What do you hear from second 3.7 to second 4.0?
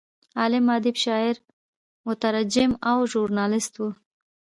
و.